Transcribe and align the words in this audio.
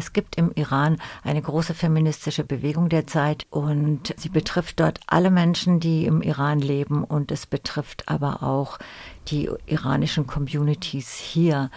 Es 0.00 0.14
gibt 0.14 0.36
im 0.36 0.50
Iran 0.52 0.96
eine 1.24 1.42
große 1.42 1.74
feministische 1.74 2.42
Bewegung 2.42 2.88
derzeit 2.88 3.46
und 3.50 4.14
sie 4.16 4.30
betrifft 4.30 4.80
dort 4.80 4.98
alle 5.06 5.30
Menschen, 5.30 5.78
die 5.78 6.06
im 6.06 6.22
Iran 6.22 6.58
leben 6.58 7.04
und 7.04 7.30
es 7.30 7.44
betrifft 7.44 8.08
aber 8.08 8.42
auch 8.42 8.78
die 9.28 9.50
iranischen 9.66 10.26
Communities 10.26 11.10
hier. 11.16 11.70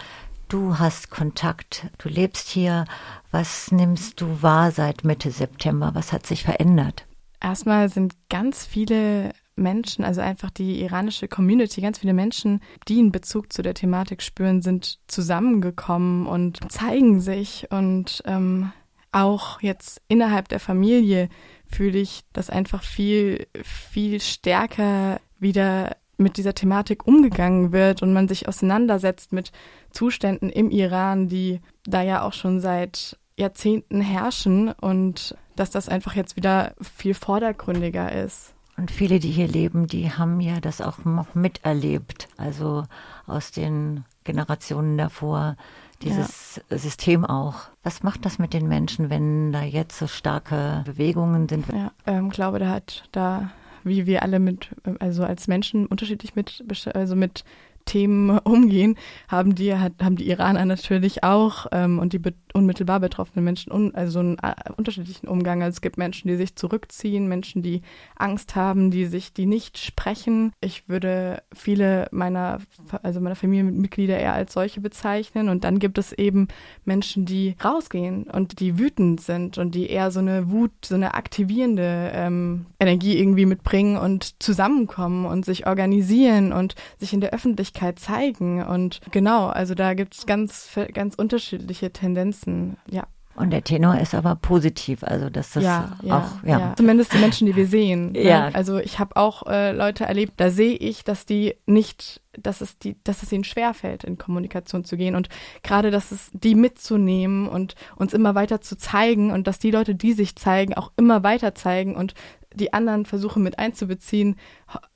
Du 0.48 0.78
hast 0.78 1.10
Kontakt, 1.10 1.84
du 1.98 2.08
lebst 2.08 2.48
hier. 2.48 2.86
Was 3.30 3.70
nimmst 3.70 4.22
du 4.22 4.40
wahr 4.40 4.70
seit 4.70 5.04
Mitte 5.04 5.30
September? 5.30 5.90
Was 5.92 6.10
hat 6.14 6.26
sich 6.26 6.44
verändert? 6.44 7.04
Erstmal 7.42 7.90
sind 7.90 8.14
ganz 8.30 8.64
viele 8.64 9.32
Menschen, 9.56 10.04
also 10.04 10.20
einfach 10.20 10.50
die 10.50 10.82
iranische 10.82 11.28
Community, 11.28 11.80
ganz 11.80 11.98
viele 11.98 12.12
Menschen, 12.12 12.60
die 12.88 12.98
einen 12.98 13.12
Bezug 13.12 13.52
zu 13.52 13.62
der 13.62 13.74
Thematik 13.74 14.22
spüren, 14.22 14.62
sind 14.62 14.98
zusammengekommen 15.06 16.26
und 16.26 16.70
zeigen 16.72 17.20
sich. 17.20 17.68
Und 17.70 18.22
ähm, 18.26 18.72
auch 19.12 19.60
jetzt 19.60 20.02
innerhalb 20.08 20.48
der 20.48 20.60
Familie 20.60 21.28
fühle 21.66 21.98
ich, 21.98 22.22
dass 22.32 22.50
einfach 22.50 22.82
viel, 22.82 23.46
viel 23.62 24.20
stärker 24.20 25.20
wieder 25.38 25.96
mit 26.16 26.36
dieser 26.36 26.54
Thematik 26.54 27.06
umgegangen 27.06 27.72
wird 27.72 28.02
und 28.02 28.12
man 28.12 28.28
sich 28.28 28.48
auseinandersetzt 28.48 29.32
mit 29.32 29.50
Zuständen 29.90 30.48
im 30.48 30.70
Iran, 30.70 31.28
die 31.28 31.60
da 31.84 32.02
ja 32.02 32.22
auch 32.22 32.32
schon 32.32 32.60
seit 32.60 33.18
Jahrzehnten 33.36 34.00
herrschen 34.00 34.70
und 34.72 35.36
dass 35.56 35.70
das 35.70 35.88
einfach 35.88 36.14
jetzt 36.14 36.36
wieder 36.36 36.74
viel 36.80 37.14
vordergründiger 37.14 38.12
ist. 38.12 38.53
Und 38.76 38.90
viele, 38.90 39.20
die 39.20 39.30
hier 39.30 39.46
leben, 39.46 39.86
die 39.86 40.10
haben 40.10 40.40
ja 40.40 40.60
das 40.60 40.80
auch 40.80 41.04
noch 41.04 41.34
miterlebt, 41.34 42.28
also 42.36 42.84
aus 43.26 43.52
den 43.52 44.04
Generationen 44.24 44.98
davor, 44.98 45.56
dieses 46.02 46.60
ja. 46.68 46.78
System 46.78 47.24
auch. 47.24 47.54
Was 47.82 48.02
macht 48.02 48.24
das 48.24 48.38
mit 48.38 48.52
den 48.52 48.66
Menschen, 48.66 49.10
wenn 49.10 49.52
da 49.52 49.62
jetzt 49.62 49.98
so 49.98 50.06
starke 50.06 50.82
Bewegungen 50.84 51.48
sind? 51.48 51.66
Ja, 51.72 51.92
ähm, 52.06 52.30
glaube, 52.30 52.58
da 52.58 52.70
hat 52.70 53.08
da, 53.12 53.50
wie 53.84 54.06
wir 54.06 54.22
alle 54.22 54.40
mit, 54.40 54.70
also 54.98 55.24
als 55.24 55.46
Menschen 55.46 55.86
unterschiedlich 55.86 56.34
mit, 56.34 56.64
also 56.94 57.14
mit 57.14 57.44
Themen 57.84 58.38
umgehen, 58.44 58.96
haben 59.28 59.54
die, 59.54 59.74
haben 59.74 60.16
die 60.16 60.28
Iraner 60.28 60.64
natürlich 60.64 61.22
auch 61.22 61.66
ähm, 61.72 61.98
und 61.98 62.12
die 62.12 62.18
be 62.18 62.34
unmittelbar 62.56 63.00
betroffenen 63.00 63.44
Menschen 63.44 63.72
un 63.72 63.96
also 63.96 64.20
einen 64.20 64.38
äh, 64.38 64.54
unterschiedlichen 64.76 65.26
Umgang. 65.26 65.60
Also 65.62 65.74
es 65.74 65.80
gibt 65.80 65.98
Menschen, 65.98 66.28
die 66.28 66.36
sich 66.36 66.54
zurückziehen, 66.54 67.26
Menschen, 67.26 67.62
die 67.62 67.82
Angst 68.14 68.54
haben, 68.54 68.92
die 68.92 69.06
sich, 69.06 69.32
die 69.32 69.46
nicht 69.46 69.76
sprechen. 69.76 70.52
Ich 70.60 70.88
würde 70.88 71.42
viele 71.52 72.06
meiner, 72.12 72.58
also 73.02 73.20
meiner 73.20 73.34
Familienmitglieder 73.34 74.16
eher 74.16 74.34
als 74.34 74.52
solche 74.52 74.80
bezeichnen. 74.80 75.48
Und 75.48 75.64
dann 75.64 75.80
gibt 75.80 75.98
es 75.98 76.12
eben 76.12 76.46
Menschen, 76.84 77.26
die 77.26 77.56
rausgehen 77.64 78.30
und 78.30 78.60
die 78.60 78.78
wütend 78.78 79.20
sind 79.20 79.58
und 79.58 79.74
die 79.74 79.90
eher 79.90 80.12
so 80.12 80.20
eine 80.20 80.48
Wut, 80.52 80.70
so 80.84 80.94
eine 80.94 81.14
aktivierende 81.14 82.12
ähm, 82.14 82.66
Energie 82.78 83.18
irgendwie 83.18 83.46
mitbringen 83.46 83.96
und 83.96 84.40
zusammenkommen 84.40 85.26
und 85.26 85.44
sich 85.44 85.66
organisieren 85.66 86.52
und 86.52 86.76
sich 87.00 87.12
in 87.12 87.20
der 87.20 87.34
Öffentlichkeit 87.34 87.73
zeigen. 87.96 88.62
Und 88.62 89.00
genau, 89.10 89.48
also 89.48 89.74
da 89.74 89.94
gibt 89.94 90.14
es 90.14 90.26
ganz, 90.26 90.70
ganz 90.92 91.14
unterschiedliche 91.14 91.92
Tendenzen 91.92 92.76
ja. 92.90 93.04
Und 93.36 93.50
der 93.50 93.64
Tenor 93.64 93.98
ist 93.98 94.14
aber 94.14 94.36
positiv, 94.36 95.02
also 95.02 95.28
dass 95.28 95.52
das 95.52 95.64
ja, 95.64 95.96
ja, 96.02 96.18
auch, 96.18 96.46
ja. 96.46 96.58
ja. 96.58 96.74
Zumindest 96.76 97.12
die 97.12 97.18
Menschen, 97.18 97.46
die 97.46 97.56
wir 97.56 97.66
sehen. 97.66 98.12
Ne? 98.12 98.22
Ja. 98.22 98.48
Also 98.52 98.78
ich 98.78 99.00
habe 99.00 99.16
auch 99.16 99.46
äh, 99.48 99.72
Leute 99.72 100.04
erlebt, 100.04 100.34
da 100.36 100.50
sehe 100.50 100.76
ich, 100.76 101.02
dass 101.02 101.26
die 101.26 101.56
nicht, 101.66 102.20
dass 102.38 102.60
es 102.60 102.78
die, 102.78 102.96
dass 103.02 103.24
es 103.24 103.32
ihnen 103.32 103.42
schwerfällt, 103.42 104.04
in 104.04 104.18
Kommunikation 104.18 104.84
zu 104.84 104.96
gehen 104.96 105.16
und 105.16 105.28
gerade, 105.64 105.90
dass 105.90 106.12
es 106.12 106.30
die 106.32 106.54
mitzunehmen 106.54 107.48
und 107.48 107.74
uns 107.96 108.14
immer 108.14 108.36
weiter 108.36 108.60
zu 108.60 108.76
zeigen 108.76 109.32
und 109.32 109.48
dass 109.48 109.58
die 109.58 109.72
Leute, 109.72 109.96
die 109.96 110.12
sich 110.12 110.36
zeigen, 110.36 110.74
auch 110.74 110.92
immer 110.96 111.24
weiter 111.24 111.56
zeigen 111.56 111.96
und 111.96 112.14
die 112.54 112.72
anderen 112.72 113.04
versuchen 113.04 113.42
mit 113.42 113.58
einzubeziehen, 113.58 114.36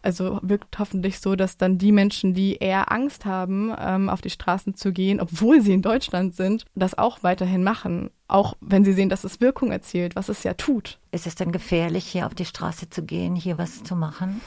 also 0.02 0.38
wirkt 0.42 0.78
hoffentlich 0.78 1.20
so, 1.20 1.36
dass 1.36 1.56
dann 1.56 1.78
die 1.78 1.92
Menschen, 1.92 2.34
die 2.34 2.56
eher 2.56 2.91
Angst 2.91 3.24
haben, 3.24 3.74
ähm, 3.78 4.08
auf 4.08 4.20
die 4.20 4.30
Straßen 4.30 4.74
zu 4.74 4.92
gehen, 4.92 5.20
obwohl 5.20 5.60
sie 5.60 5.72
in 5.72 5.82
Deutschland 5.82 6.34
sind, 6.34 6.64
das 6.74 6.97
auch 6.97 7.22
weiterhin 7.22 7.62
machen. 7.62 8.10
Auch 8.26 8.54
wenn 8.60 8.84
sie 8.84 8.92
sehen, 8.92 9.08
dass 9.08 9.24
es 9.24 9.41
Wirkung 9.41 9.72
erzielt, 9.72 10.16
was 10.16 10.28
es 10.28 10.42
ja 10.42 10.54
tut. 10.54 10.98
Ist 11.12 11.26
es 11.26 11.34
denn 11.34 11.52
gefährlich, 11.52 12.04
hier 12.06 12.26
auf 12.26 12.34
die 12.34 12.44
Straße 12.44 12.91
zu 12.91 13.02
gehen, 13.04 13.34
hier 13.34 13.58
was 13.58 13.82
zu 13.82 13.97
machen? 13.97 14.41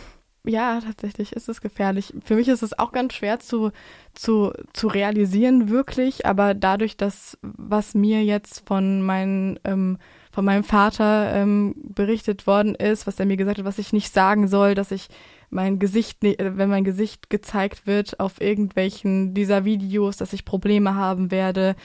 Ja, 0.43 0.79
tatsächlich 0.81 1.33
ist 1.33 1.49
es 1.49 1.61
gefährlich. 1.61 2.13
Für 2.23 2.35
mich 2.35 2.47
ist 2.47 2.63
es 2.63 2.77
auch 2.77 2.91
ganz 2.91 3.13
schwer 3.13 3.39
zu, 3.39 3.71
zu, 4.15 4.51
zu 4.73 4.87
realisieren, 4.87 5.69
wirklich. 5.69 6.25
Aber 6.25 6.55
dadurch, 6.55 6.97
dass 6.97 7.37
was 7.41 7.93
mir 7.93 8.23
jetzt 8.23 8.67
von 8.67 9.03
meinen 9.03 9.59
ähm, 9.63 9.99
von 10.31 10.45
meinem 10.45 10.63
Vater 10.63 11.33
ähm, 11.33 11.75
berichtet 11.75 12.47
worden 12.47 12.75
ist, 12.75 13.05
was 13.05 13.19
er 13.19 13.25
mir 13.25 13.37
gesagt 13.37 13.59
hat, 13.59 13.65
was 13.65 13.77
ich 13.79 13.93
nicht 13.93 14.13
sagen 14.13 14.47
soll, 14.47 14.75
dass 14.75 14.91
ich 14.91 15.09
mein 15.49 15.79
Gesicht, 15.79 16.23
äh, 16.23 16.57
wenn 16.57 16.69
mein 16.69 16.83
Gesicht 16.85 17.29
gezeigt 17.29 17.85
wird 17.85 18.19
auf 18.19 18.41
irgendwelchen 18.41 19.33
dieser 19.33 19.65
Videos, 19.65 20.17
dass 20.17 20.33
ich 20.33 20.45
Probleme 20.45 20.95
haben 20.95 21.29
werde, 21.29 21.75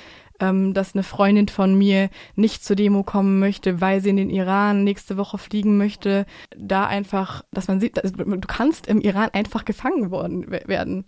ähm, 0.41 0.75
dass 0.75 0.95
eine 0.95 1.03
Freundin 1.03 1.49
von 1.49 1.77
mir 1.77 2.11
nicht 2.35 2.65
zur 2.65 2.77
Demo 2.77 3.03
kommen 3.03 3.39
möchte, 3.39 3.81
weil 3.81 4.01
sie 4.01 4.11
in 4.11 4.17
den 4.17 4.31
Iran 4.31 4.85
nächste 4.85 5.17
Woche 5.17 5.39
fliegen 5.39 5.77
möchte. 5.77 6.27
Da 6.57 6.87
einfach, 6.87 7.45
dass 7.53 7.69
man 7.69 7.81
sieht, 7.81 8.01
du 8.03 8.41
kannst 8.47 8.87
im 8.87 9.01
Iran 9.01 9.31
einfach 9.33 9.65
gefangen 9.65 10.11
worden 10.11 10.51
werden. 10.51 11.05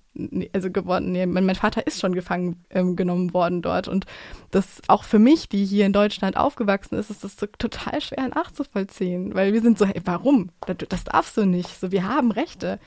Also 0.52 0.70
geworden, 0.70 1.12
nee, 1.12 1.26
mein, 1.26 1.54
Vater 1.54 1.86
ist 1.86 2.00
schon 2.00 2.12
gefangen 2.12 2.64
ähm, 2.70 2.96
genommen 2.96 3.32
worden 3.32 3.62
dort. 3.62 3.88
Und 3.88 4.06
das 4.50 4.82
auch 4.88 5.04
für 5.04 5.18
mich, 5.18 5.48
die 5.48 5.64
hier 5.64 5.86
in 5.86 5.92
Deutschland 5.92 6.36
aufgewachsen 6.36 6.96
ist, 6.96 7.10
ist 7.10 7.22
das 7.22 7.36
so 7.36 7.46
total 7.46 8.00
schwer 8.00 8.28
nachzuvollziehen. 8.28 9.34
Weil 9.34 9.52
wir 9.52 9.62
sind 9.62 9.78
so, 9.78 9.86
hey, 9.86 10.00
warum? 10.04 10.50
Das, 10.66 10.76
das 10.88 11.04
darfst 11.04 11.36
du 11.36 11.44
nicht. 11.44 11.78
So, 11.78 11.92
wir 11.92 12.08
haben 12.08 12.32
Rechte. 12.32 12.80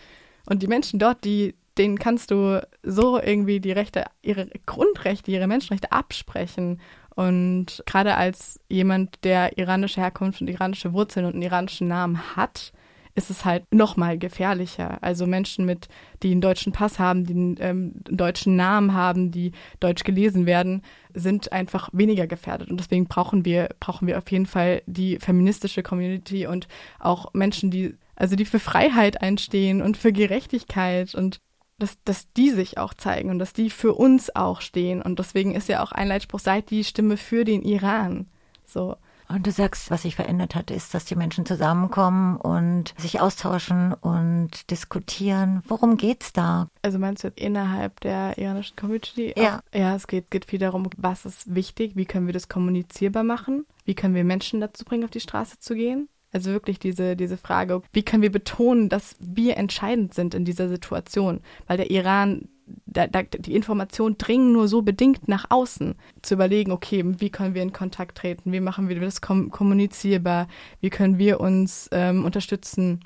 Und 0.45 0.61
die 0.63 0.67
Menschen 0.67 0.99
dort, 0.99 1.23
die 1.23 1.55
denen 1.77 1.99
kannst 1.99 2.31
du 2.31 2.65
so 2.83 3.19
irgendwie 3.19 3.59
die 3.59 3.71
Rechte, 3.71 4.05
ihre 4.21 4.47
Grundrechte, 4.65 5.31
ihre 5.31 5.47
Menschenrechte 5.47 5.91
absprechen. 5.91 6.81
Und 7.15 7.83
gerade 7.85 8.15
als 8.15 8.59
jemand, 8.69 9.23
der 9.23 9.57
iranische 9.57 10.01
Herkunft 10.01 10.41
und 10.41 10.49
iranische 10.49 10.93
Wurzeln 10.93 11.25
und 11.25 11.33
einen 11.33 11.43
iranischen 11.43 11.87
Namen 11.87 12.35
hat, 12.35 12.73
ist 13.15 13.29
es 13.29 13.43
halt 13.45 13.63
noch 13.73 13.97
mal 13.97 14.17
gefährlicher. 14.17 14.97
Also 15.01 15.27
Menschen 15.27 15.65
mit, 15.65 15.89
die 16.23 16.31
einen 16.31 16.41
deutschen 16.41 16.71
Pass 16.71 16.99
haben, 16.99 17.25
die 17.25 17.33
einen, 17.33 17.55
ähm, 17.59 17.93
deutschen 18.05 18.55
Namen 18.55 18.93
haben, 18.93 19.31
die 19.31 19.51
deutsch 19.79 20.03
gelesen 20.03 20.45
werden, 20.45 20.81
sind 21.13 21.51
einfach 21.51 21.89
weniger 21.91 22.27
gefährdet. 22.27 22.69
Und 22.69 22.79
deswegen 22.79 23.07
brauchen 23.07 23.43
wir, 23.43 23.69
brauchen 23.79 24.07
wir 24.07 24.17
auf 24.17 24.31
jeden 24.31 24.45
Fall 24.45 24.81
die 24.85 25.17
feministische 25.19 25.83
Community 25.83 26.47
und 26.47 26.67
auch 26.99 27.33
Menschen, 27.33 27.69
die, 27.69 27.95
also 28.15 28.35
die 28.35 28.45
für 28.45 28.59
Freiheit 28.59 29.21
einstehen 29.21 29.81
und 29.81 29.97
für 29.97 30.13
Gerechtigkeit 30.13 31.13
und 31.13 31.41
dass, 31.81 31.97
dass 32.03 32.31
die 32.33 32.51
sich 32.51 32.77
auch 32.77 32.93
zeigen 32.93 33.29
und 33.29 33.39
dass 33.39 33.53
die 33.53 33.69
für 33.69 33.93
uns 33.93 34.35
auch 34.35 34.61
stehen. 34.61 35.01
Und 35.01 35.19
deswegen 35.19 35.55
ist 35.55 35.69
ja 35.69 35.83
auch 35.83 35.91
ein 35.91 36.07
Leitspruch, 36.07 36.39
seid 36.39 36.69
die 36.69 36.83
Stimme 36.83 37.17
für 37.17 37.43
den 37.43 37.61
Iran. 37.63 38.27
So. 38.65 38.95
Und 39.27 39.47
du 39.47 39.51
sagst, 39.51 39.89
was 39.89 40.01
sich 40.01 40.15
verändert 40.15 40.55
hat, 40.55 40.71
ist, 40.71 40.93
dass 40.93 41.05
die 41.05 41.15
Menschen 41.15 41.45
zusammenkommen 41.45 42.35
und 42.35 42.93
sich 42.97 43.21
austauschen 43.21 43.93
und 43.93 44.69
diskutieren. 44.69 45.61
Worum 45.67 45.95
geht's 45.95 46.33
da? 46.33 46.67
Also 46.81 46.99
meinst 46.99 47.23
du 47.23 47.29
jetzt 47.29 47.39
innerhalb 47.39 48.01
der 48.01 48.37
iranischen 48.37 48.75
Community? 48.75 49.33
Ja. 49.37 49.59
Auch, 49.59 49.77
ja, 49.77 49.95
es 49.95 50.07
geht, 50.07 50.31
geht 50.31 50.45
viel 50.45 50.59
darum, 50.59 50.89
was 50.97 51.25
ist 51.25 51.55
wichtig, 51.55 51.95
wie 51.95 52.05
können 52.05 52.25
wir 52.25 52.33
das 52.33 52.49
kommunizierbar 52.49 53.23
machen, 53.23 53.65
wie 53.85 53.95
können 53.95 54.15
wir 54.15 54.25
Menschen 54.25 54.59
dazu 54.59 54.83
bringen, 54.83 55.05
auf 55.05 55.11
die 55.11 55.21
Straße 55.21 55.59
zu 55.59 55.75
gehen. 55.75 56.09
Also 56.33 56.51
wirklich 56.51 56.79
diese, 56.79 57.15
diese 57.15 57.37
Frage, 57.37 57.81
wie 57.91 58.03
können 58.03 58.23
wir 58.23 58.31
betonen, 58.31 58.89
dass 58.89 59.15
wir 59.19 59.57
entscheidend 59.57 60.13
sind 60.13 60.33
in 60.33 60.45
dieser 60.45 60.69
Situation? 60.69 61.41
Weil 61.67 61.77
der 61.77 61.91
Iran, 61.91 62.47
da, 62.85 63.07
da, 63.07 63.23
die 63.23 63.53
Informationen 63.53 64.17
dringen 64.17 64.53
nur 64.53 64.69
so 64.69 64.81
bedingt 64.81 65.27
nach 65.27 65.45
außen. 65.49 65.95
Zu 66.21 66.33
überlegen, 66.33 66.71
okay, 66.71 67.03
wie 67.05 67.29
können 67.29 67.53
wir 67.53 67.61
in 67.61 67.73
Kontakt 67.73 68.17
treten? 68.17 68.53
Wie 68.53 68.61
machen 68.61 68.87
wir 68.87 68.99
das 68.99 69.19
kommunizierbar? 69.21 70.47
Wie 70.79 70.89
können 70.89 71.17
wir 71.17 71.41
uns 71.41 71.89
ähm, 71.91 72.23
unterstützen 72.23 73.01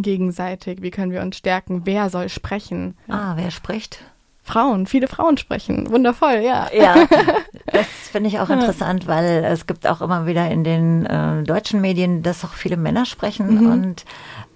gegenseitig? 0.00 0.82
Wie 0.82 0.90
können 0.90 1.12
wir 1.12 1.22
uns 1.22 1.36
stärken? 1.38 1.82
Wer 1.84 2.10
soll 2.10 2.28
sprechen? 2.28 2.96
Ah, 3.08 3.34
wer 3.36 3.50
spricht? 3.50 4.04
Frauen, 4.42 4.86
viele 4.86 5.06
Frauen 5.06 5.38
sprechen. 5.38 5.88
Wundervoll, 5.90 6.42
ja. 6.44 6.68
Ja, 6.74 7.06
das 7.72 7.86
finde 7.86 8.28
ich 8.28 8.38
auch 8.40 8.50
interessant, 8.50 9.06
weil 9.06 9.44
es 9.44 9.66
gibt 9.66 9.86
auch 9.86 10.00
immer 10.00 10.26
wieder 10.26 10.50
in 10.50 10.64
den 10.64 11.06
äh, 11.06 11.42
deutschen 11.42 11.80
Medien, 11.80 12.22
dass 12.22 12.44
auch 12.44 12.52
viele 12.52 12.76
Männer 12.76 13.06
sprechen 13.06 13.62
mhm. 13.62 13.72
und 13.72 14.04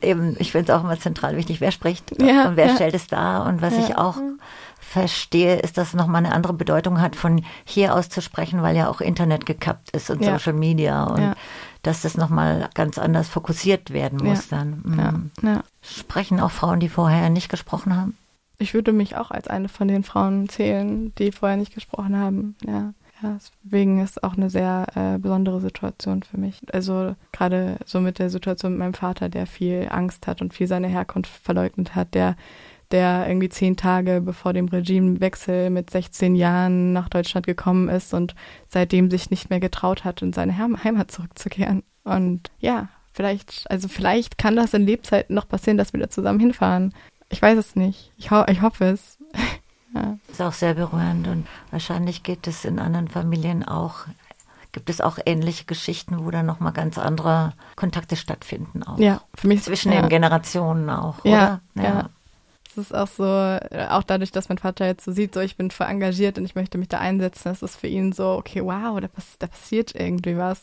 eben, 0.02 0.36
ich 0.38 0.52
finde 0.52 0.72
es 0.72 0.78
auch 0.78 0.84
immer 0.84 0.98
zentral 0.98 1.36
wichtig, 1.36 1.60
wer 1.60 1.70
spricht 1.70 2.20
ja, 2.20 2.48
und 2.48 2.56
wer 2.56 2.66
ja. 2.66 2.74
stellt 2.74 2.94
es 2.94 3.06
dar 3.06 3.46
und 3.46 3.62
was 3.62 3.74
ja. 3.74 3.80
ich 3.80 3.96
auch 3.96 4.16
verstehe, 4.78 5.56
ist, 5.56 5.78
dass 5.78 5.88
es 5.88 5.94
nochmal 5.94 6.24
eine 6.24 6.34
andere 6.34 6.52
Bedeutung 6.52 7.00
hat, 7.00 7.16
von 7.16 7.44
hier 7.64 7.94
aus 7.94 8.08
zu 8.08 8.22
sprechen, 8.22 8.62
weil 8.62 8.76
ja 8.76 8.88
auch 8.88 9.00
Internet 9.00 9.46
gekappt 9.46 9.90
ist 9.90 10.10
und 10.10 10.24
Social 10.24 10.52
Media 10.52 11.04
und 11.04 11.34
dass 11.82 12.02
das 12.02 12.16
nochmal 12.16 12.68
ganz 12.74 12.98
anders 12.98 13.28
fokussiert 13.28 13.92
werden 13.92 14.22
muss 14.22 14.48
dann. 14.48 15.30
Mhm. 15.42 15.60
Sprechen 15.82 16.40
auch 16.40 16.50
Frauen, 16.50 16.80
die 16.80 16.88
vorher 16.88 17.30
nicht 17.30 17.48
gesprochen 17.48 17.96
haben? 17.96 18.16
Ich 18.58 18.74
würde 18.74 18.92
mich 18.92 19.16
auch 19.16 19.30
als 19.30 19.48
eine 19.48 19.68
von 19.68 19.86
den 19.86 20.02
Frauen 20.02 20.48
zählen, 20.48 21.12
die 21.16 21.30
vorher 21.30 21.56
nicht 21.56 21.74
gesprochen 21.74 22.16
haben. 22.16 22.56
Ja, 22.66 22.94
Deswegen 23.34 24.02
ist 24.02 24.22
auch 24.22 24.36
eine 24.36 24.50
sehr 24.50 24.86
äh, 24.94 25.18
besondere 25.18 25.60
Situation 25.60 26.22
für 26.22 26.38
mich. 26.38 26.60
Also 26.72 27.14
gerade 27.32 27.78
so 27.84 28.00
mit 28.00 28.18
der 28.18 28.30
Situation 28.30 28.72
mit 28.72 28.78
meinem 28.78 28.94
Vater, 28.94 29.28
der 29.28 29.46
viel 29.46 29.88
Angst 29.90 30.26
hat 30.26 30.40
und 30.40 30.54
viel 30.54 30.66
seine 30.66 30.88
Herkunft 30.88 31.30
verleugnet 31.30 31.94
hat, 31.94 32.14
der 32.14 32.36
der 32.92 33.26
irgendwie 33.26 33.48
zehn 33.48 33.76
Tage 33.76 34.20
bevor 34.20 34.52
dem 34.52 34.68
Regimewechsel 34.68 35.70
mit 35.70 35.90
16 35.90 36.36
Jahren 36.36 36.92
nach 36.92 37.08
Deutschland 37.08 37.46
gekommen 37.46 37.88
ist 37.88 38.14
und 38.14 38.34
seitdem 38.68 39.10
sich 39.10 39.30
nicht 39.30 39.50
mehr 39.50 39.60
getraut 39.60 40.04
hat, 40.04 40.22
in 40.22 40.32
seine 40.32 40.56
Heimat 40.56 41.10
zurückzukehren. 41.10 41.82
Und 42.04 42.50
ja, 42.60 42.88
vielleicht, 43.12 43.68
also 43.70 43.88
vielleicht 43.88 44.38
kann 44.38 44.56
das 44.56 44.74
in 44.74 44.86
Lebzeiten 44.86 45.34
noch 45.34 45.48
passieren, 45.48 45.78
dass 45.78 45.92
wir 45.92 46.00
da 46.00 46.08
zusammen 46.08 46.38
hinfahren. 46.38 46.94
Ich 47.28 47.42
weiß 47.42 47.58
es 47.58 47.74
nicht. 47.74 48.12
Ich, 48.16 48.30
ho 48.30 48.44
ich 48.46 48.62
hoffe 48.62 48.84
es. 48.84 49.18
ja. 49.94 50.18
Ist 50.28 50.42
auch 50.42 50.52
sehr 50.52 50.74
berührend 50.74 51.26
und 51.28 51.46
wahrscheinlich 51.70 52.22
geht 52.22 52.46
es 52.46 52.64
in 52.64 52.78
anderen 52.78 53.08
Familien 53.08 53.66
auch. 53.66 54.06
Gibt 54.72 54.90
es 54.90 55.00
auch 55.00 55.18
ähnliche 55.24 55.64
Geschichten, 55.64 56.24
wo 56.24 56.30
dann 56.30 56.44
nochmal 56.44 56.72
ganz 56.72 56.98
andere 56.98 57.54
Kontakte 57.76 58.16
stattfinden 58.16 58.82
auch? 58.82 58.98
Ja, 58.98 59.22
für 59.34 59.48
mich 59.48 59.62
zwischen 59.62 59.92
ja. 59.92 60.02
den 60.02 60.10
Generationen 60.10 60.90
auch, 60.90 61.24
ja, 61.24 61.60
oder? 61.74 61.82
Ja. 61.82 61.82
ja. 61.82 62.10
Es 62.70 62.76
ist 62.76 62.94
auch 62.94 63.08
so, 63.08 63.24
auch 63.24 64.02
dadurch, 64.02 64.32
dass 64.32 64.50
mein 64.50 64.58
Vater 64.58 64.84
jetzt 64.84 65.06
so 65.06 65.12
sieht, 65.12 65.32
so 65.32 65.40
ich 65.40 65.56
bin 65.56 65.70
voll 65.70 65.86
engagiert 65.86 66.36
und 66.36 66.44
ich 66.44 66.54
möchte 66.54 66.76
mich 66.76 66.88
da 66.88 66.98
einsetzen, 66.98 67.48
das 67.48 67.62
ist 67.62 67.76
für 67.76 67.86
ihn 67.86 68.12
so, 68.12 68.32
okay, 68.32 68.62
wow, 68.62 69.00
da, 69.00 69.08
pass 69.08 69.38
da 69.38 69.46
passiert 69.46 69.94
irgendwie 69.94 70.36
was. 70.36 70.62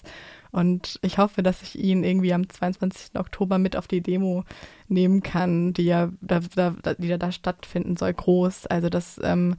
Und 0.53 0.99
ich 1.01 1.17
hoffe, 1.17 1.41
dass 1.41 1.63
ich 1.63 1.77
ihn 1.77 2.03
irgendwie 2.03 2.33
am 2.33 2.47
22. 2.47 3.19
Oktober 3.19 3.57
mit 3.57 3.75
auf 3.75 3.87
die 3.87 4.01
Demo 4.01 4.45
nehmen 4.87 5.23
kann, 5.23 5.73
die 5.73 5.85
ja 5.85 6.09
da, 6.21 6.41
da, 6.55 6.93
die 6.93 7.17
da, 7.17 7.31
stattfinden 7.31 7.97
soll, 7.97 8.13
groß. 8.13 8.67
Also 8.67 8.89
dass 8.89 9.19
ähm, 9.23 9.55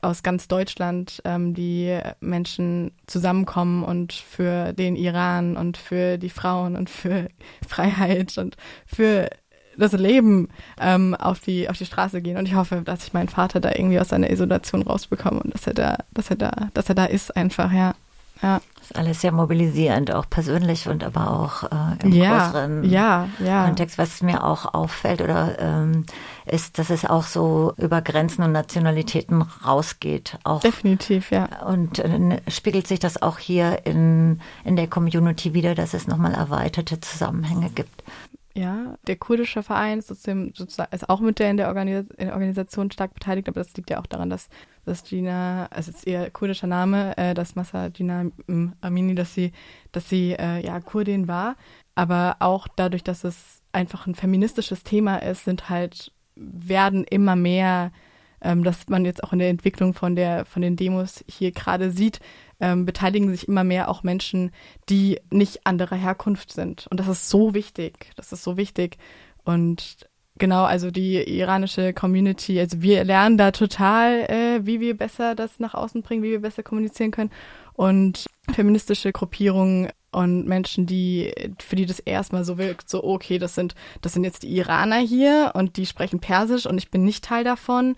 aus 0.00 0.24
ganz 0.24 0.48
Deutschland 0.48 1.22
ähm, 1.24 1.54
die 1.54 2.00
Menschen 2.20 2.90
zusammenkommen 3.06 3.84
und 3.84 4.12
für 4.12 4.72
den 4.72 4.96
Iran 4.96 5.56
und 5.56 5.76
für 5.76 6.18
die 6.18 6.30
Frauen 6.30 6.74
und 6.74 6.90
für 6.90 7.28
Freiheit 7.68 8.36
und 8.38 8.56
für 8.84 9.30
das 9.78 9.92
Leben 9.92 10.48
ähm, 10.80 11.14
auf 11.14 11.38
die 11.40 11.68
auf 11.68 11.78
die 11.78 11.86
Straße 11.86 12.20
gehen 12.20 12.36
und 12.36 12.46
ich 12.46 12.54
hoffe, 12.54 12.82
dass 12.84 13.06
ich 13.06 13.12
meinen 13.14 13.28
Vater 13.28 13.60
da 13.60 13.70
irgendwie 13.70 14.00
aus 14.00 14.10
seiner 14.10 14.30
Isolation 14.30 14.82
rausbekomme 14.82 15.40
und 15.40 15.54
dass 15.54 15.66
er 15.66 15.74
da 15.74 15.98
dass 16.12 16.28
er 16.28 16.36
da 16.36 16.68
dass 16.74 16.88
er 16.88 16.94
da 16.94 17.06
ist 17.06 17.34
einfach 17.36 17.72
ja 17.72 17.94
ja. 18.42 18.60
Das 18.76 18.90
ist 18.90 18.96
alles 18.96 19.20
sehr 19.20 19.30
mobilisierend, 19.30 20.12
auch 20.12 20.28
persönlich 20.28 20.88
und 20.88 21.04
aber 21.04 21.30
auch 21.30 21.62
äh, 21.62 22.04
im 22.04 22.12
ja, 22.12 22.38
größeren 22.38 22.84
ja, 22.84 23.28
ja. 23.38 23.66
Kontext. 23.66 23.96
Was 23.96 24.22
mir 24.22 24.42
auch 24.42 24.74
auffällt 24.74 25.20
oder 25.20 25.56
ähm, 25.60 26.04
ist, 26.46 26.80
dass 26.80 26.90
es 26.90 27.04
auch 27.04 27.22
so 27.22 27.74
über 27.76 28.02
Grenzen 28.02 28.42
und 28.42 28.50
Nationalitäten 28.50 29.42
rausgeht. 29.42 30.38
Auch. 30.42 30.60
Definitiv, 30.60 31.30
ja. 31.30 31.64
Und 31.64 32.00
äh, 32.00 32.40
spiegelt 32.48 32.88
sich 32.88 32.98
das 32.98 33.22
auch 33.22 33.38
hier 33.38 33.86
in, 33.86 34.40
in 34.64 34.74
der 34.74 34.88
Community 34.88 35.54
wieder, 35.54 35.76
dass 35.76 35.94
es 35.94 36.08
nochmal 36.08 36.34
erweiterte 36.34 36.98
Zusammenhänge 37.00 37.70
gibt. 37.70 38.02
Ja, 38.54 38.98
der 39.06 39.16
kurdische 39.16 39.62
Verein 39.62 40.00
ist, 40.00 40.08
sozusagen, 40.08 40.52
ist 40.90 41.08
auch 41.08 41.20
mit 41.20 41.38
der 41.38 41.50
in 41.50 41.56
der, 41.56 41.70
in 41.74 42.06
der 42.18 42.32
Organisation 42.34 42.90
stark 42.90 43.14
beteiligt, 43.14 43.48
aber 43.48 43.60
das 43.60 43.74
liegt 43.74 43.88
ja 43.88 43.98
auch 43.98 44.06
daran, 44.06 44.28
dass 44.28 44.48
dass 44.84 45.04
Gina, 45.04 45.66
also 45.66 45.90
ist 45.90 46.06
ihr 46.06 46.30
kurdischer 46.30 46.66
Name, 46.66 47.16
äh, 47.16 47.34
dass 47.34 47.54
Massa 47.54 47.88
Gina 47.88 48.26
Amini, 48.80 49.14
dass 49.14 49.34
sie, 49.34 49.52
dass 49.92 50.08
sie 50.08 50.32
äh, 50.32 50.64
ja 50.64 50.80
Kurdin 50.80 51.28
war, 51.28 51.56
aber 51.94 52.36
auch 52.40 52.66
dadurch, 52.68 53.04
dass 53.04 53.24
es 53.24 53.62
einfach 53.72 54.06
ein 54.06 54.14
feministisches 54.14 54.82
Thema 54.82 55.16
ist, 55.18 55.44
sind 55.44 55.68
halt 55.68 56.12
werden 56.34 57.04
immer 57.04 57.36
mehr, 57.36 57.92
ähm, 58.40 58.64
dass 58.64 58.88
man 58.88 59.04
jetzt 59.04 59.22
auch 59.22 59.32
in 59.32 59.38
der 59.38 59.50
Entwicklung 59.50 59.94
von 59.94 60.16
der 60.16 60.44
von 60.46 60.62
den 60.62 60.76
Demos 60.76 61.24
hier 61.28 61.52
gerade 61.52 61.90
sieht, 61.90 62.20
ähm, 62.62 62.86
beteiligen 62.86 63.28
sich 63.28 63.48
immer 63.48 63.64
mehr 63.64 63.90
auch 63.90 64.04
Menschen, 64.04 64.52
die 64.88 65.20
nicht 65.30 65.66
anderer 65.66 65.96
Herkunft 65.96 66.52
sind. 66.52 66.86
Und 66.90 67.00
das 67.00 67.08
ist 67.08 67.28
so 67.28 67.52
wichtig, 67.52 68.12
das 68.16 68.32
ist 68.32 68.44
so 68.44 68.56
wichtig. 68.56 68.96
Und 69.44 70.08
Genau, 70.38 70.64
also 70.64 70.90
die 70.90 71.22
iranische 71.38 71.92
Community, 71.92 72.58
also 72.58 72.80
wir 72.80 73.04
lernen 73.04 73.36
da 73.36 73.50
total, 73.50 74.22
äh, 74.30 74.66
wie 74.66 74.80
wir 74.80 74.96
besser 74.96 75.34
das 75.34 75.60
nach 75.60 75.74
außen 75.74 76.00
bringen, 76.00 76.22
wie 76.22 76.30
wir 76.30 76.40
besser 76.40 76.62
kommunizieren 76.62 77.10
können. 77.10 77.30
Und 77.74 78.24
feministische 78.50 79.12
Gruppierungen 79.12 79.90
und 80.10 80.46
Menschen, 80.46 80.86
die, 80.86 81.32
für 81.60 81.76
die 81.76 81.84
das 81.84 81.98
erstmal 81.98 82.44
so 82.44 82.56
wirkt, 82.56 82.88
so, 82.88 83.04
okay, 83.04 83.38
das 83.38 83.54
sind, 83.54 83.74
das 84.00 84.14
sind 84.14 84.24
jetzt 84.24 84.42
die 84.42 84.56
Iraner 84.56 84.98
hier 84.98 85.52
und 85.54 85.76
die 85.76 85.86
sprechen 85.86 86.18
Persisch 86.18 86.66
und 86.66 86.78
ich 86.78 86.90
bin 86.90 87.04
nicht 87.04 87.24
Teil 87.24 87.44
davon, 87.44 87.94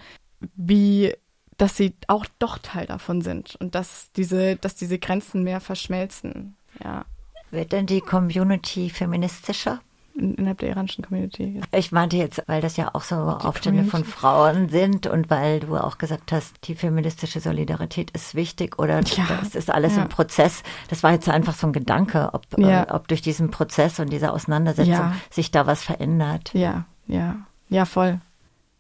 wie, 0.57 1.15
dass 1.57 1.77
sie 1.77 1.95
auch 2.09 2.27
doch 2.39 2.59
Teil 2.59 2.87
davon 2.87 3.23
sind 3.23 3.57
und 3.57 3.75
dass 3.75 4.11
diese, 4.13 4.57
dass 4.57 4.75
diese 4.75 4.99
Grenzen 4.99 5.43
mehr 5.43 5.61
verschmelzen, 5.61 6.57
ja. 6.83 7.05
Wird 7.51 7.71
denn 7.71 7.87
die 7.87 8.01
Community 8.01 8.91
feministischer? 8.91 9.81
innerhalb 10.17 10.59
der 10.59 10.71
iranischen 10.71 11.05
Community. 11.05 11.61
Ich 11.73 11.91
meinte 11.91 12.17
jetzt, 12.17 12.43
weil 12.47 12.61
das 12.61 12.77
ja 12.77 12.95
auch 12.95 13.03
so 13.03 13.17
die 13.17 13.47
Aufstände 13.47 13.83
Community. 13.83 13.91
von 13.91 14.05
Frauen 14.05 14.69
sind 14.69 15.07
und 15.07 15.29
weil 15.29 15.61
du 15.61 15.77
auch 15.77 15.99
gesagt 15.99 16.31
hast, 16.31 16.69
die 16.69 16.75
feministische 16.75 17.41
Solidarität 17.41 18.13
ist 18.13 18.35
wichtig 18.35 18.79
oder 18.79 19.01
ja. 19.01 19.25
das 19.29 19.55
ist 19.55 19.71
alles 19.71 19.97
ja. 19.97 20.03
ein 20.03 20.09
Prozess. 20.09 20.63
Das 20.89 21.03
war 21.03 21.13
jetzt 21.13 21.29
einfach 21.29 21.55
so 21.55 21.67
ein 21.67 21.73
Gedanke, 21.73 22.31
ob, 22.33 22.47
ja. 22.57 22.85
äh, 22.85 22.93
ob 22.93 23.09
durch 23.09 23.23
diesen 23.23 23.51
Prozess 23.51 23.99
und 23.99 24.11
diese 24.11 24.33
Auseinandersetzung 24.33 25.13
sich 25.31 25.51
da 25.51 25.67
was 25.67 25.83
verändert. 25.83 26.51
Ja, 26.55 26.85
ja, 27.07 27.37
ja, 27.69 27.85
voll. 27.85 28.21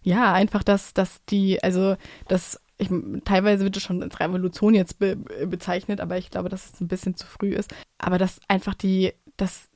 Ja, 0.02 0.32
einfach, 0.34 0.62
dass, 0.62 0.94
dass 0.94 1.24
die, 1.30 1.62
also, 1.62 1.96
dass 2.28 2.60
ich, 2.84 3.24
teilweise 3.24 3.64
wird 3.64 3.76
es 3.76 3.82
schon 3.82 4.02
als 4.02 4.20
Revolution 4.20 4.74
jetzt 4.74 4.98
be, 4.98 5.16
bezeichnet, 5.16 6.00
aber 6.00 6.18
ich 6.18 6.30
glaube, 6.30 6.48
dass 6.48 6.72
es 6.72 6.80
ein 6.80 6.88
bisschen 6.88 7.16
zu 7.16 7.26
früh 7.26 7.54
ist. 7.54 7.74
Aber 7.98 8.18
dass 8.18 8.40
einfach 8.48 8.74
die, 8.74 9.12
dass 9.36 9.68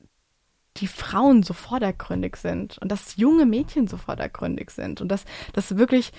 die 0.77 0.87
Frauen 0.87 1.43
so 1.43 1.53
vordergründig 1.53 2.37
sind 2.37 2.77
und 2.77 2.91
dass 2.91 3.17
junge 3.17 3.45
Mädchen 3.45 3.87
so 3.87 3.97
vordergründig 3.97 4.71
sind 4.71 5.01
und 5.01 5.09
dass 5.09 5.25
das 5.53 5.77
wirklich, 5.77 6.11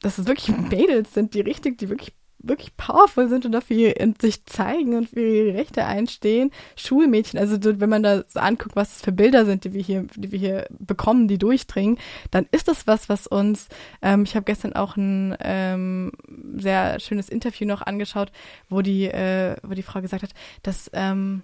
dass 0.00 0.18
es 0.18 0.26
wirklich 0.26 0.56
Mädels 0.56 1.12
sind, 1.14 1.34
die 1.34 1.40
richtig, 1.40 1.78
die 1.78 1.88
wirklich 1.88 2.14
wirklich 2.38 2.76
powerful 2.76 3.28
sind 3.28 3.44
und 3.44 3.52
dafür 3.52 3.94
sich 4.20 4.44
zeigen 4.46 4.94
und 4.94 5.10
für 5.10 5.20
ihre 5.20 5.54
Rechte 5.54 5.84
einstehen. 5.84 6.50
Schulmädchen, 6.76 7.38
also 7.38 7.56
wenn 7.62 7.90
man 7.90 8.02
da 8.02 8.24
so 8.28 8.40
anguckt, 8.40 8.76
was 8.76 8.94
das 8.94 9.02
für 9.02 9.12
Bilder 9.12 9.44
sind, 9.44 9.64
die 9.64 9.72
wir 9.72 9.82
hier, 9.82 10.06
die 10.14 10.32
wir 10.32 10.38
hier 10.38 10.66
bekommen, 10.70 11.28
die 11.28 11.38
durchdringen, 11.38 11.98
dann 12.30 12.46
ist 12.52 12.68
das 12.68 12.86
was, 12.86 13.08
was 13.08 13.26
uns, 13.26 13.68
ähm, 14.02 14.24
ich 14.24 14.34
habe 14.34 14.44
gestern 14.44 14.74
auch 14.74 14.96
ein 14.96 15.36
ähm, 15.40 16.12
sehr 16.56 17.00
schönes 17.00 17.28
Interview 17.28 17.66
noch 17.66 17.82
angeschaut, 17.82 18.32
wo 18.68 18.82
die, 18.82 19.06
äh, 19.06 19.56
wo 19.62 19.74
die 19.74 19.82
Frau 19.82 20.00
gesagt 20.00 20.22
hat, 20.22 20.32
dass 20.62 20.90
ähm, 20.92 21.42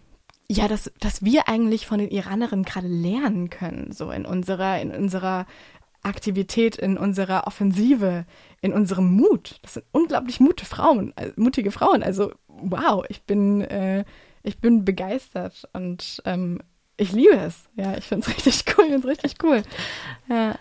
ja, 0.48 0.68
dass, 0.68 0.92
dass 1.00 1.24
wir 1.24 1.48
eigentlich 1.48 1.86
von 1.86 1.98
den 1.98 2.10
Iranerinnen 2.10 2.64
gerade 2.64 2.88
lernen 2.88 3.48
können, 3.48 3.92
so 3.92 4.10
in 4.10 4.26
unserer, 4.26 4.80
in 4.82 4.90
unserer 4.90 5.46
Aktivität, 6.02 6.76
in 6.76 6.98
unserer 6.98 7.46
Offensive, 7.46 8.24
in 8.60 8.72
unserem 8.72 9.12
Mut. 9.12 9.58
Das 9.62 9.74
sind 9.74 9.86
unglaublich 9.92 10.40
mutige 10.40 10.66
Frauen, 10.66 11.16
äh, 11.16 11.30
mutige 11.36 11.70
Frauen. 11.70 12.02
Also 12.02 12.32
wow, 12.48 13.04
ich 13.08 13.22
bin, 13.22 13.62
äh, 13.62 14.04
ich 14.42 14.58
bin 14.58 14.84
begeistert 14.84 15.68
und 15.72 16.22
ähm, 16.24 16.60
ich 16.96 17.12
liebe 17.12 17.36
es. 17.36 17.68
Ja, 17.76 17.96
ich 17.96 18.04
finde 18.04 18.26
es 18.26 18.36
richtig 18.46 18.76
cool, 18.76 18.86
ich 18.86 19.04
richtig 19.04 19.34
cool. 19.42 19.62
Ja. 20.28 20.56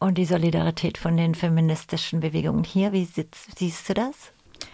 Und 0.00 0.16
die 0.16 0.26
Solidarität 0.26 0.96
von 0.96 1.16
den 1.16 1.34
feministischen 1.34 2.20
Bewegungen 2.20 2.62
hier, 2.62 2.92
wie 2.92 3.04
siehst 3.04 3.88
du 3.88 3.94
das? 3.94 4.32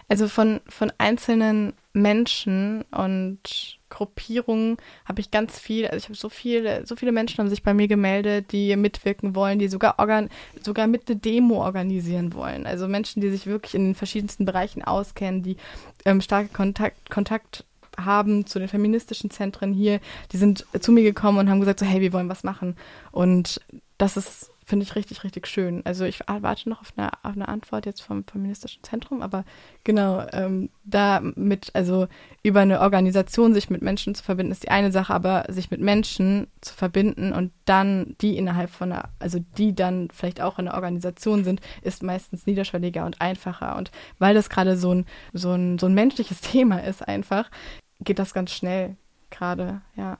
Also 0.08 0.28
von, 0.28 0.60
von 0.68 0.92
einzelnen 0.98 1.72
Menschen 1.92 2.84
und 2.90 3.78
Gruppierungen 3.88 4.76
habe 5.04 5.20
ich 5.20 5.30
ganz 5.30 5.58
viel, 5.58 5.86
also 5.86 5.98
ich 5.98 6.04
habe 6.04 6.16
so 6.16 6.28
viele, 6.28 6.84
so 6.84 6.96
viele 6.96 7.12
Menschen 7.12 7.38
haben 7.38 7.48
sich 7.48 7.62
bei 7.62 7.72
mir 7.72 7.86
gemeldet, 7.86 8.50
die 8.52 8.74
mitwirken 8.76 9.34
wollen, 9.34 9.58
die 9.58 9.68
sogar 9.68 9.98
organ, 9.98 10.28
sogar 10.62 10.88
mit 10.88 11.08
eine 11.08 11.16
Demo 11.16 11.64
organisieren 11.64 12.34
wollen. 12.34 12.66
Also 12.66 12.88
Menschen, 12.88 13.22
die 13.22 13.30
sich 13.30 13.46
wirklich 13.46 13.74
in 13.74 13.84
den 13.84 13.94
verschiedensten 13.94 14.44
Bereichen 14.44 14.82
auskennen, 14.82 15.42
die 15.42 15.56
ähm, 16.04 16.20
starke 16.20 16.48
Kontakt, 16.48 17.08
Kontakt 17.10 17.64
haben 17.96 18.44
zu 18.46 18.58
den 18.58 18.68
feministischen 18.68 19.30
Zentren 19.30 19.72
hier, 19.72 20.00
die 20.32 20.36
sind 20.36 20.66
zu 20.80 20.90
mir 20.90 21.04
gekommen 21.04 21.38
und 21.38 21.48
haben 21.48 21.60
gesagt, 21.60 21.78
so 21.78 21.86
hey, 21.86 22.00
wir 22.00 22.12
wollen 22.12 22.28
was 22.28 22.42
machen. 22.42 22.76
Und 23.12 23.60
das 23.98 24.16
ist 24.16 24.50
Finde 24.66 24.84
ich 24.84 24.96
richtig, 24.96 25.24
richtig 25.24 25.46
schön. 25.46 25.82
Also 25.84 26.04
ich 26.06 26.20
warte 26.26 26.70
noch 26.70 26.80
auf 26.80 26.92
eine, 26.96 27.12
auf 27.22 27.34
eine 27.34 27.48
Antwort 27.48 27.84
jetzt 27.84 28.00
vom 28.00 28.24
Feministischen 28.24 28.82
Zentrum, 28.82 29.20
aber 29.20 29.44
genau, 29.84 30.26
ähm, 30.32 30.70
da 30.84 31.20
mit, 31.20 31.74
also 31.74 32.08
über 32.42 32.60
eine 32.60 32.80
Organisation 32.80 33.52
sich 33.52 33.68
mit 33.68 33.82
Menschen 33.82 34.14
zu 34.14 34.24
verbinden, 34.24 34.52
ist 34.52 34.62
die 34.62 34.70
eine 34.70 34.90
Sache, 34.90 35.12
aber 35.12 35.44
sich 35.48 35.70
mit 35.70 35.82
Menschen 35.82 36.46
zu 36.62 36.74
verbinden 36.74 37.34
und 37.34 37.52
dann 37.66 38.16
die 38.22 38.38
innerhalb 38.38 38.70
von 38.70 38.90
einer, 38.90 39.10
also 39.18 39.38
die 39.58 39.74
dann 39.74 40.08
vielleicht 40.10 40.40
auch 40.40 40.58
in 40.58 40.66
einer 40.66 40.76
Organisation 40.76 41.44
sind, 41.44 41.60
ist 41.82 42.02
meistens 42.02 42.46
niederschwelliger 42.46 43.04
und 43.04 43.20
einfacher. 43.20 43.76
Und 43.76 43.90
weil 44.18 44.34
das 44.34 44.48
gerade 44.48 44.78
so 44.78 44.94
ein, 44.94 45.04
so 45.34 45.52
ein, 45.52 45.78
so 45.78 45.86
ein 45.86 45.94
menschliches 45.94 46.40
Thema 46.42 46.78
ist 46.78 47.06
einfach, 47.06 47.50
geht 48.00 48.18
das 48.18 48.32
ganz 48.32 48.52
schnell 48.52 48.96
gerade, 49.30 49.82
ja. 49.96 50.18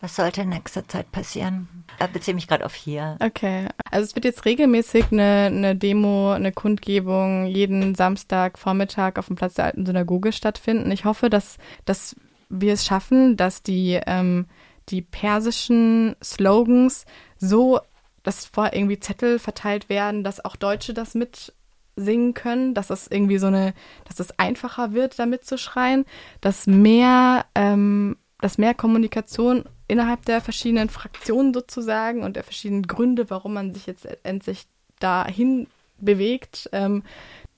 Was 0.00 0.14
sollte 0.14 0.42
in 0.42 0.50
nächster 0.50 0.86
Zeit 0.86 1.10
passieren? 1.10 1.84
Äh, 1.98 2.06
beziehe 2.06 2.34
mich 2.34 2.46
gerade 2.46 2.64
auf 2.64 2.74
hier. 2.74 3.16
Okay. 3.20 3.66
Also 3.90 4.04
es 4.04 4.14
wird 4.14 4.24
jetzt 4.24 4.44
regelmäßig 4.44 5.06
eine, 5.10 5.46
eine 5.46 5.76
Demo, 5.76 6.30
eine 6.30 6.52
Kundgebung 6.52 7.46
jeden 7.46 7.96
Samstag 7.96 8.58
Vormittag 8.58 9.18
auf 9.18 9.26
dem 9.26 9.34
Platz 9.36 9.54
der 9.54 9.64
alten 9.66 9.84
Synagoge 9.84 10.30
stattfinden. 10.30 10.92
Ich 10.92 11.04
hoffe, 11.04 11.30
dass, 11.30 11.58
dass 11.84 12.14
wir 12.48 12.74
es 12.74 12.86
schaffen, 12.86 13.36
dass 13.36 13.64
die, 13.64 14.00
ähm, 14.06 14.46
die 14.88 15.02
persischen 15.02 16.14
Slogans 16.22 17.04
so, 17.36 17.80
dass 18.22 18.46
vorher 18.46 18.76
irgendwie 18.76 19.00
Zettel 19.00 19.40
verteilt 19.40 19.88
werden, 19.88 20.22
dass 20.22 20.44
auch 20.44 20.54
Deutsche 20.54 20.94
das 20.94 21.14
mitsingen 21.14 22.34
können, 22.34 22.72
dass 22.74 22.90
es 22.90 23.08
irgendwie 23.08 23.38
so 23.38 23.48
eine, 23.48 23.74
dass 24.06 24.20
es 24.20 24.38
einfacher 24.38 24.92
wird, 24.92 25.18
damit 25.18 25.44
zu 25.44 25.58
schreien, 25.58 26.04
dass 26.40 26.68
mehr, 26.68 27.46
ähm, 27.56 28.16
dass 28.40 28.58
mehr 28.58 28.74
Kommunikation 28.74 29.64
innerhalb 29.88 30.24
der 30.24 30.40
verschiedenen 30.40 30.88
Fraktionen 30.88 31.52
sozusagen 31.52 32.22
und 32.22 32.36
der 32.36 32.44
verschiedenen 32.44 32.86
Gründe, 32.86 33.30
warum 33.30 33.54
man 33.54 33.74
sich 33.74 33.86
jetzt 33.86 34.06
endlich 34.24 34.66
dahin 35.00 35.66
bewegt, 35.98 36.68
ähm, 36.72 37.02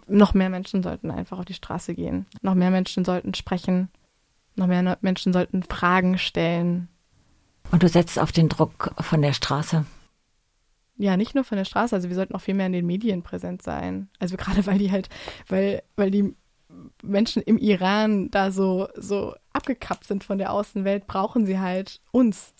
noch 0.06 0.34
mehr 0.34 0.50
Menschen 0.50 0.82
sollten 0.82 1.10
einfach 1.10 1.38
auf 1.38 1.44
die 1.44 1.54
Straße 1.54 1.94
gehen. 1.94 2.26
Noch 2.42 2.54
mehr 2.54 2.70
Menschen 2.70 3.04
sollten 3.04 3.34
sprechen. 3.34 3.88
Noch 4.56 4.66
mehr 4.66 4.98
Menschen 5.00 5.32
sollten 5.32 5.62
Fragen 5.62 6.18
stellen. 6.18 6.88
Und 7.70 7.82
du 7.82 7.88
setzt 7.88 8.18
auf 8.18 8.32
den 8.32 8.48
Druck 8.48 8.92
von 9.00 9.22
der 9.22 9.32
Straße. 9.32 9.84
Ja, 10.96 11.16
nicht 11.16 11.34
nur 11.34 11.44
von 11.44 11.56
der 11.56 11.64
Straße, 11.64 11.94
also 11.94 12.08
wir 12.08 12.16
sollten 12.16 12.34
auch 12.34 12.40
viel 12.40 12.54
mehr 12.54 12.66
in 12.66 12.72
den 12.72 12.86
Medien 12.86 13.22
präsent 13.22 13.62
sein. 13.62 14.08
Also 14.18 14.36
gerade 14.38 14.66
weil 14.66 14.78
die 14.78 14.90
halt, 14.90 15.08
weil, 15.48 15.82
weil 15.96 16.10
die 16.10 16.34
Menschen 17.02 17.42
im 17.42 17.58
Iran 17.58 18.30
da 18.30 18.50
so, 18.50 18.88
so 18.96 19.34
abgekappt 19.60 20.04
sind 20.04 20.24
von 20.24 20.38
der 20.38 20.52
Außenwelt, 20.52 21.06
brauchen 21.06 21.44
sie 21.44 21.58
halt 21.58 22.00
uns. 22.12 22.54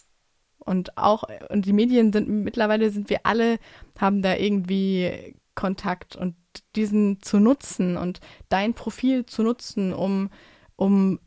Und 0.58 0.98
auch, 0.98 1.24
und 1.48 1.64
die 1.64 1.72
Medien 1.72 2.12
sind, 2.12 2.28
mittlerweile 2.28 2.90
sind 2.90 3.08
wir 3.08 3.20
alle, 3.24 3.58
haben 3.98 4.20
da 4.20 4.36
irgendwie 4.36 5.34
Kontakt 5.54 6.14
und 6.14 6.36
diesen 6.76 7.20
zu 7.22 7.38
nutzen 7.38 7.96
und 7.96 8.20
dein 8.50 8.74
Profil 8.74 9.24
zu 9.24 9.42
nutzen, 9.42 9.92
um, 9.94 10.30
um 10.76 11.18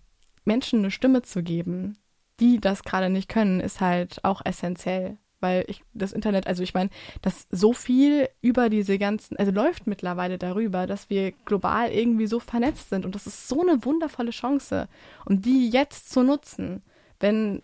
Menschen 0.45 0.79
eine 0.79 0.91
Stimme 0.91 1.23
zu 1.23 1.41
geben, 1.41 1.97
die 2.39 2.59
das 2.59 2.83
gerade 2.83 3.09
nicht 3.09 3.29
können, 3.29 3.59
ist 3.59 3.81
halt 3.81 4.23
auch 4.23 4.41
essentiell 4.45 5.17
weil 5.43 5.65
ich 5.67 5.83
das 5.93 6.13
Internet, 6.13 6.47
also 6.47 6.63
ich 6.63 6.73
meine, 6.73 6.89
dass 7.21 7.47
so 7.51 7.73
viel 7.73 8.29
über 8.41 8.69
diese 8.69 8.97
ganzen, 8.97 9.37
also 9.37 9.51
läuft 9.51 9.85
mittlerweile 9.85 10.39
darüber, 10.39 10.87
dass 10.87 11.09
wir 11.09 11.33
global 11.45 11.91
irgendwie 11.91 12.25
so 12.25 12.39
vernetzt 12.39 12.89
sind 12.89 13.05
und 13.05 13.13
das 13.13 13.27
ist 13.27 13.47
so 13.47 13.61
eine 13.61 13.85
wundervolle 13.85 14.31
Chance 14.31 14.87
und 15.25 15.45
die 15.45 15.69
jetzt 15.69 16.09
zu 16.09 16.23
nutzen, 16.23 16.81
wenn 17.19 17.61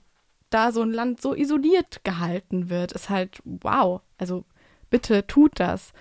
da 0.49 0.71
so 0.71 0.81
ein 0.81 0.91
Land 0.91 1.21
so 1.21 1.33
isoliert 1.33 2.03
gehalten 2.03 2.69
wird, 2.69 2.91
ist 2.91 3.09
halt 3.09 3.41
wow. 3.45 4.01
Also 4.17 4.45
bitte 4.89 5.25
tut 5.25 5.59
das. 5.59 5.93